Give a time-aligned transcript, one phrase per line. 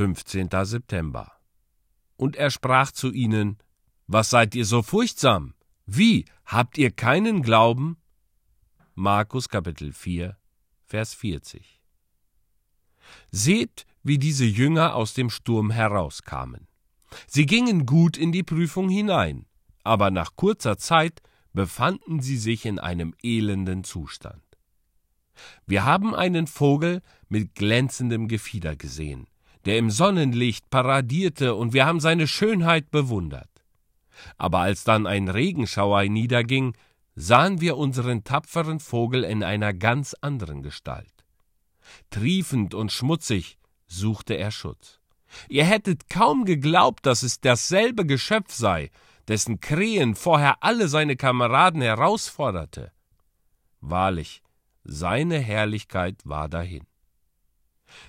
[0.00, 0.48] 15.
[0.62, 1.30] September.
[2.16, 3.58] Und er sprach zu ihnen,
[4.06, 5.52] Was seid ihr so furchtsam?
[5.84, 7.98] Wie, habt ihr keinen Glauben?
[8.94, 10.38] Markus Kapitel 4,
[10.86, 11.82] Vers 40.
[13.30, 16.66] Seht, wie diese Jünger aus dem Sturm herauskamen.
[17.26, 19.44] Sie gingen gut in die Prüfung hinein,
[19.84, 21.20] aber nach kurzer Zeit
[21.52, 24.42] befanden sie sich in einem elenden Zustand.
[25.66, 29.26] Wir haben einen Vogel mit glänzendem Gefieder gesehen,
[29.64, 33.48] der im Sonnenlicht paradierte, und wir haben seine Schönheit bewundert.
[34.36, 36.74] Aber als dann ein Regenschauer niederging,
[37.14, 41.12] sahen wir unseren tapferen Vogel in einer ganz anderen Gestalt.
[42.10, 45.00] Triefend und schmutzig suchte er Schutz.
[45.48, 48.90] Ihr hättet kaum geglaubt, dass es dasselbe Geschöpf sei,
[49.28, 52.92] dessen Krähen vorher alle seine Kameraden herausforderte.
[53.80, 54.42] Wahrlich,
[54.84, 56.86] seine Herrlichkeit war dahin.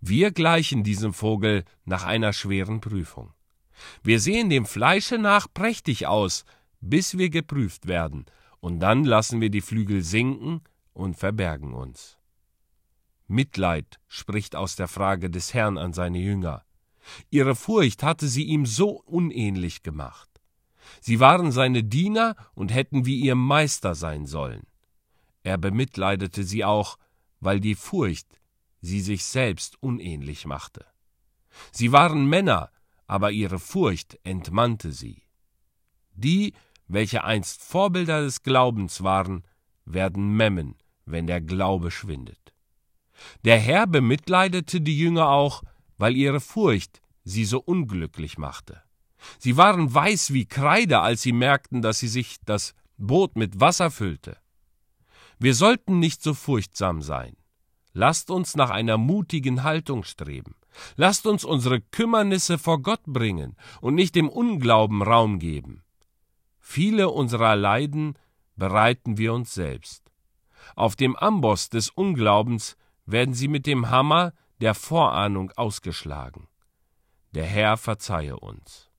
[0.00, 3.32] Wir gleichen diesem Vogel nach einer schweren Prüfung.
[4.02, 6.44] Wir sehen dem Fleische nach prächtig aus,
[6.80, 8.26] bis wir geprüft werden,
[8.60, 10.60] und dann lassen wir die Flügel sinken
[10.92, 12.18] und verbergen uns.
[13.26, 16.64] Mitleid spricht aus der Frage des Herrn an seine Jünger.
[17.30, 20.28] Ihre Furcht hatte sie ihm so unähnlich gemacht.
[21.00, 24.66] Sie waren seine Diener und hätten wie ihr Meister sein sollen.
[25.42, 26.98] Er bemitleidete sie auch,
[27.40, 28.40] weil die Furcht
[28.82, 30.84] sie sich selbst unähnlich machte.
[31.70, 32.70] Sie waren Männer,
[33.06, 35.22] aber ihre Furcht entmannte sie.
[36.14, 36.52] Die,
[36.88, 39.44] welche einst Vorbilder des Glaubens waren,
[39.84, 42.52] werden memmen, wenn der Glaube schwindet.
[43.44, 45.62] Der Herr bemitleidete die Jünger auch,
[45.96, 48.82] weil ihre Furcht sie so unglücklich machte.
[49.38, 53.90] Sie waren weiß wie Kreide, als sie merkten, dass sie sich das Boot mit Wasser
[53.90, 54.38] füllte.
[55.38, 57.36] Wir sollten nicht so furchtsam sein.
[57.94, 60.54] Lasst uns nach einer mutigen Haltung streben.
[60.96, 65.82] Lasst uns unsere Kümmernisse vor Gott bringen und nicht dem Unglauben Raum geben.
[66.58, 68.16] Viele unserer Leiden
[68.56, 70.10] bereiten wir uns selbst.
[70.74, 76.48] Auf dem Amboss des Unglaubens werden sie mit dem Hammer der Vorahnung ausgeschlagen.
[77.32, 78.91] Der Herr verzeihe uns.